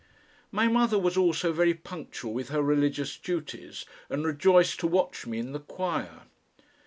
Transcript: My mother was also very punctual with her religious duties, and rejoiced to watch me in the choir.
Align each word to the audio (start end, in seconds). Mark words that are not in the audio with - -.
My 0.51 0.67
mother 0.67 0.97
was 0.97 1.15
also 1.15 1.53
very 1.53 1.75
punctual 1.75 2.33
with 2.33 2.49
her 2.49 2.63
religious 2.63 3.19
duties, 3.19 3.85
and 4.09 4.25
rejoiced 4.25 4.79
to 4.79 4.87
watch 4.87 5.27
me 5.27 5.37
in 5.37 5.51
the 5.51 5.59
choir. 5.59 6.23